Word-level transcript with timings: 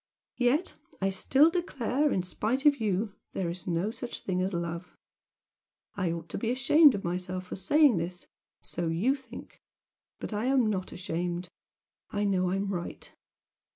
Yet 0.39 0.77
I 0.99 1.11
still 1.11 1.51
declare, 1.51 2.11
in 2.11 2.23
spite 2.23 2.65
of 2.65 2.77
you, 2.77 3.13
there 3.33 3.51
is 3.51 3.67
no 3.67 3.91
such 3.91 4.21
thing 4.21 4.41
as 4.41 4.51
love! 4.51 4.95
I 5.95 6.11
ought 6.11 6.27
to 6.29 6.39
be 6.39 6.49
ashamed 6.49 6.95
of 6.95 7.03
myself 7.03 7.45
for 7.45 7.55
saying 7.55 7.97
this 7.97 8.25
so 8.63 8.87
YOU 8.87 9.13
think! 9.13 9.61
but 10.19 10.33
I'm 10.33 10.65
not 10.71 10.91
ashamed. 10.91 11.49
I 12.09 12.23
know 12.23 12.49
I'm 12.49 12.69
right! 12.73 13.13